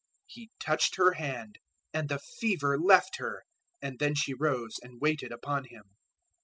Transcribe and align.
008:015 0.31 0.33
He 0.33 0.51
touched 0.59 0.95
her 0.95 1.11
hand 1.11 1.59
and 1.93 2.09
the 2.09 2.17
fever 2.17 2.75
left 2.79 3.17
her: 3.17 3.43
and 3.83 3.99
then 3.99 4.15
she 4.15 4.33
rose 4.33 4.79
and 4.81 4.99
waited 4.99 5.31
upon 5.31 5.65
Him. 5.65 5.91